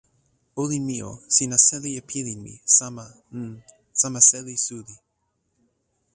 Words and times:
olin 0.61 0.83
mi 0.89 0.97
o, 1.09 1.11
sina 1.35 1.57
seli 1.67 1.89
e 1.99 2.01
pilin 2.09 2.39
mi, 2.45 2.55
sama, 2.77 3.05
n, 3.37 3.45
sama 4.01 4.19
seli 4.29 4.55
suli. 4.65 4.95